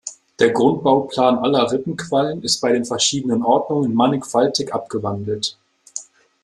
Der 0.39 0.49
Grundbauplan 0.49 1.37
aller 1.37 1.71
Rippenquallen 1.71 2.41
ist 2.41 2.59
bei 2.59 2.71
den 2.71 2.85
verschiedenen 2.85 3.43
Ordnungen 3.43 3.93
mannigfaltig 3.93 4.73
abgewandelt. 4.73 5.59